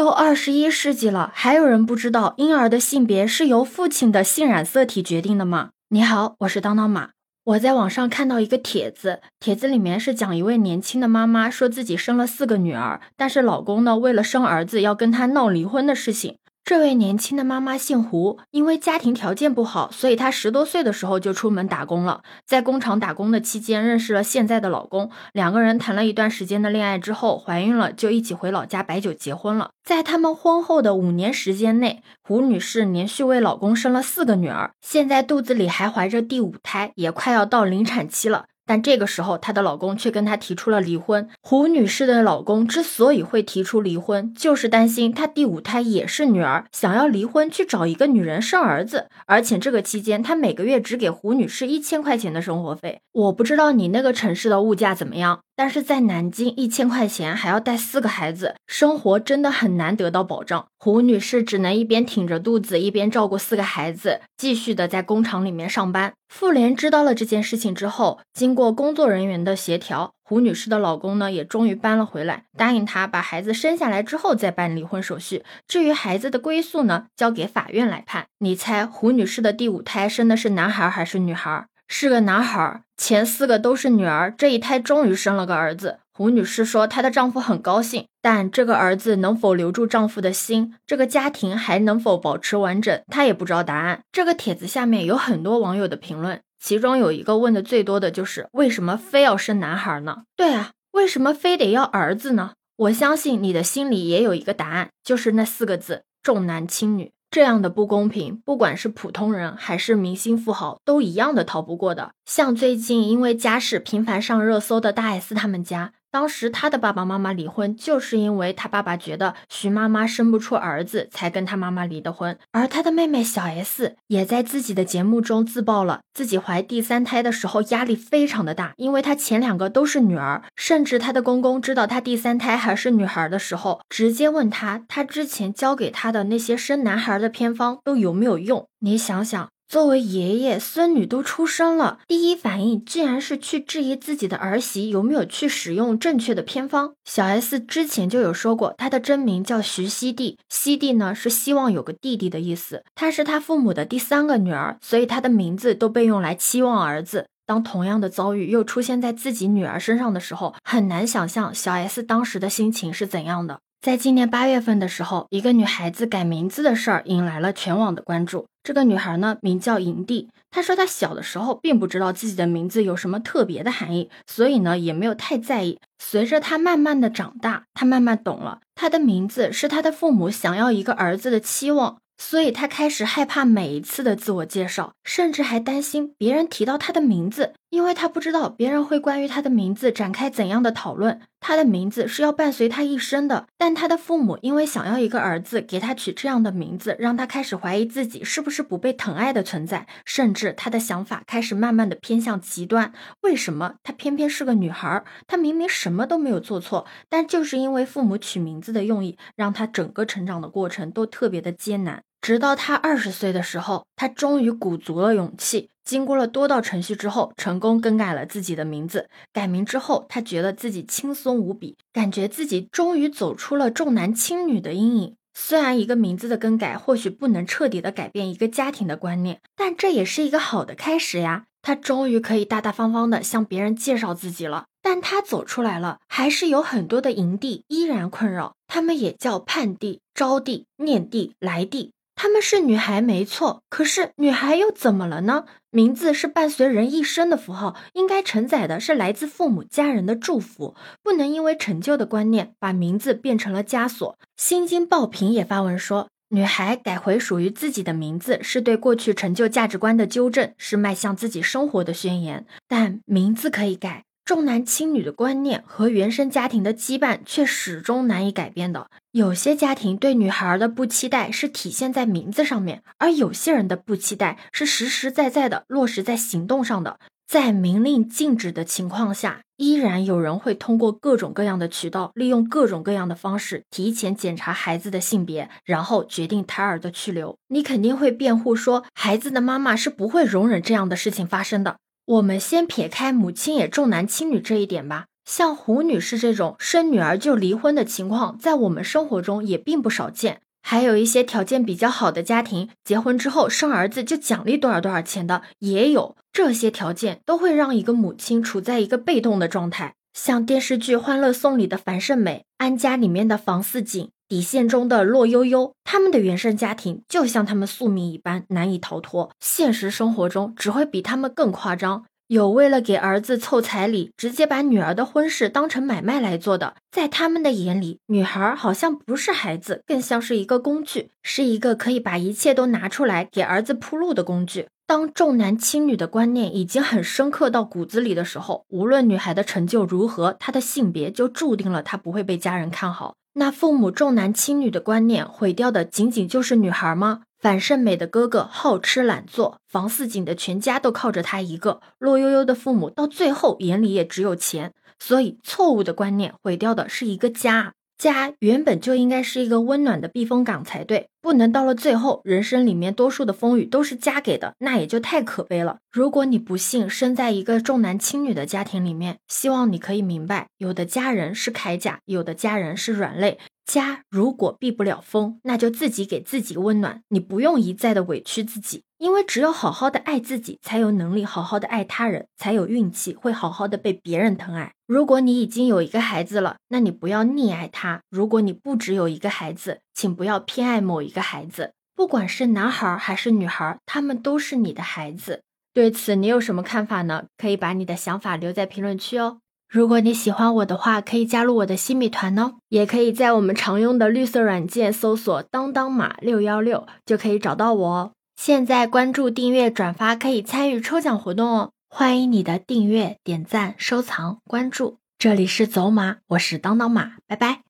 [0.00, 5.72] 都二十一世纪了，还有人不知道婴儿的性别是由父亲的性染色体决定的吗？
[5.90, 7.10] 你好，我是当当马。
[7.44, 16.36] 我在网上看到一个帖子，帖子里面是讲一位年轻的妈妈说自己生了四个女儿，但是老公呢为了生儿子要跟她闹离婚的事情。
[16.62, 22.22] 这位年轻的妈妈姓胡，因为家庭条件不好，所以她十多岁的时候就出门打工了。
[22.46, 29.70] 在工厂打工的期间，认识了现在的老公，两个人谈了一段时间的恋爱之后，怀孕了，就一起回老家摆酒结婚了。
[29.82, 38.44] 在他们婚后的五年时间内，胡女士连续为老公生了四个女儿，现在肚子里还怀着第五胎，也快要到临产期了。
[38.70, 41.28] 但这个时候，她的老公却跟她提出了离婚。
[41.42, 49.08] 胡女士的老公之所以会提出离婚，就是担心她第五胎也是女儿，想要离婚去找一个女人生儿子。
[49.26, 53.00] 而且这个期间，他每个月只给胡女士一千块钱的生活费。
[53.10, 55.40] 我不知道你那个城市的物价怎么样。
[55.56, 60.66] 但是在南京，一千块钱还要带四个孩子，生活真的很难得到保障。
[60.78, 66.12] 胡女士只能一边挺着肚子，一边照顾四个孩子，继续的在工厂里面上班。
[66.30, 75.44] 妇联知道了这件事情之后，经过工作人员的协调，胡女士的老公呢也终于搬了回来，答应她把孩子生下来之后再办离婚手续。
[75.66, 78.26] 至于孩子的归宿呢，交给法院来判。
[78.38, 81.66] 你猜胡女士的第五胎生的是男孩还是女孩？
[81.88, 85.98] 是个男孩，前四个都是女儿，这一胎终于生了个儿子。
[86.20, 94.02] 吴女士说，她的丈夫很高兴，但这个儿子能否留住丈夫的心，这个家庭还能否保持完整，她也不知道答案。
[94.12, 100.24] 这个帖子下面有很多网友的评论，其中有一个问的最多的就是为什么非要生男孩呢？
[100.36, 102.52] 对啊，为什么非得要儿子呢？
[102.76, 107.12] 我相信你的心里也有一个答案，就是那四个字：重男轻女。
[107.30, 112.10] 这样的不公平，不管是普通人还是明星富豪，都一样的逃不过的。
[112.26, 115.94] 像最近因为家事频繁上热搜的大 S 他们家。
[116.10, 122.36] 当时他的爸爸妈妈离婚，就是因为他爸爸觉得徐妈妈生不出儿子，才跟他妈妈离的婚。
[122.52, 138.66] 而他的妹妹小 S 也在自己的节目中自曝了自己怀第三胎的时候压力非常的大，因为她前两个都是女儿，甚至她的公公知道她第三胎还是女孩的时候，直接问她，她之前教给她的那些生男孩的偏方都有没有用？
[138.80, 139.48] 你想想。
[139.70, 146.94] 作为爷爷，孙女都出生了，第一反应竟然是去质疑自己的儿媳有没有去使用正确的偏方。
[147.04, 152.82] 小 S 之前就有说过，她的真名叫徐熙娣，熙娣呢是希望有个弟弟的意思。
[152.96, 157.26] 她是她父母的第三个女儿，所以她的名字都被用来期望儿子。
[157.46, 163.60] 当同样的遭遇又出现在自己女儿身上的时候，很难想象小 S 当时的心情是怎样的。
[163.80, 168.46] 在今年八月份的时候，一个女孩子改名字的事儿引来了全网的关注。
[168.62, 170.28] 这个女孩呢，名叫营地。
[170.50, 175.78] 她说她小的时候并不知道自己的名字有什么特别的含义，所以呢也没有太在意。
[175.98, 181.98] 随着她慢慢的长大，她慢慢懂了，她的名字是她的父母想要一个儿子的期望。
[182.22, 191.20] 所以她开始害怕每一次的自我介绍，甚至还担心别人提到她的名字，因为他不知道别人会关于他的名字展开怎样的讨论。
[191.42, 202.92] 他的名字是要伴随他一生的，但他的父母因为想要一个儿子，给他取这样的名字，让他开始怀疑自己是不是不被疼爱的存在，甚至他的想法开始慢慢的偏向极端。
[203.22, 205.02] 为什么他偏偏是个女孩？
[205.26, 212.02] 他明明什么都没有做错，但就是因为父母取名字的用意，让他整个成长的过程都特别的艰难。
[212.20, 219.08] 直到他二十岁的时候，他终于鼓足了勇气，经过了多道程序之后，成功更改了自己的名字。
[219.32, 225.16] 改名之后，他觉得自己轻松无比，感觉自己终于走出了重男轻女的阴影。
[225.32, 231.44] 虽然一个名字的更改或许不能彻底的改变一个家庭的观念，但这也是一个好的开始呀。
[231.62, 234.64] 他终于可以大大方方的向别人介绍自己了。
[234.82, 238.54] 但他走出来了，还是有很多的营地依然困扰。
[238.66, 241.92] 他们也叫盼地、招娣、念地、来地。
[242.22, 245.46] 她们是女孩没错，可是女孩又怎么了呢？
[245.70, 254.18] 名字是伴随人一生的符号，应该承载的是来自父母家人的祝福，不能因为陈旧的观念把名字变成了枷锁。
[254.36, 262.44] 新京报评也发文说，女孩改回属于自己的名字是对过去陈旧价值观的纠正，是迈向自己生活的宣言。
[262.68, 264.04] 但名字可以改。
[264.30, 268.86] 重男轻女的观念和原生家庭的羁绊却始终难以改变的。
[269.10, 277.00] 有些家庭对女孩的不期待是体现在名字上面，而有些人的不期待是实实在在的落实在行动上的。
[277.26, 287.36] 在明令禁止的情况下，依然有人会通过各种各样的渠道，利用各种各样的方式提前检查孩子的性别，然后决定胎儿的去留。
[287.48, 291.78] 你肯定会辩护说，孩子的妈妈是不会容忍这样的事情发生的。
[292.10, 295.06] 我们先撇开母亲也重男轻女这一点吧。
[295.24, 300.40] 像胡女士这种生女儿就离婚的情况，在我们生活中也并不少见。
[300.60, 306.16] 还有一些条件比较好的家庭，结婚之后生儿子就奖励多少多少钱的也有。
[306.32, 309.94] 这些条件都会让一个母亲处在一个被动的状态。
[310.12, 319.30] 像电视剧《欢乐颂》里的樊胜美，《安家》里面的房似锦，《底线》中的骆悠悠，他们的原生家庭就像他们宿命一般难以逃脱。
[319.40, 322.04] 现实生活中只会比他们更夸张。
[322.26, 334.68] 有为了给儿子凑彩礼，直接把女儿的婚事当成买卖来做的，在他们的眼里，女孩好像不是孩子，更像是一个工具，是一个可以把一切都拿出来给儿子铺路的工具。
[334.90, 343.14] 当重男轻女的观念已经很深刻到骨子里的时候，无论女孩的成就如何，她的性别就注定了她不会被家人看好。
[343.34, 347.20] 那父母重男轻女的观念毁掉的仅仅就是女孩吗？
[347.38, 351.80] 樊胜美的哥哥好吃懒做，房似锦的全家都靠着他一个。
[352.00, 357.74] 骆悠悠的父母到最后眼里也只有钱，所以错误的观念毁掉的是一个家。
[358.00, 365.80] 家原本就应该是一个温暖的避风港才对，不能到了最后，人生里面多数的风雨都是家给的，那也就太可悲了。
[365.92, 373.38] 如果你不幸生在一个重男轻女的家庭里面，希望你可以明白，有的家人是铠甲，有的家人是软肋。
[373.66, 377.02] 家如果避不了风，那就自己给自己温暖。
[377.08, 384.74] 你不用一再的委屈自己，因为只有好好的爱自己，才有能力好好的爱他人，才有运气会好好的被别人疼爱。
[384.86, 391.72] 如果你已经有一个孩子了，那你不要溺爱他；如果你不只有一个孩子，请不要偏爱某一个孩子。
[391.96, 395.40] 不管是男孩还是女孩，他们都是你的孩子。
[395.72, 397.24] 对此你有什么看法呢？
[397.38, 399.38] 可以把你的想法留在评论区哦。
[399.72, 408.12] 如果你喜欢我的话，可以加入我的新米团哦，也可以在我们常用的绿色软件搜索“当当马六幺六”就可以找到我哦。
[408.42, 414.96] 现在关注、订阅、转发可以参与抽奖活动哦，欢迎你的订阅、点赞、收藏、关注。
[415.18, 417.60] 这里是走马，我是当当马，拜拜。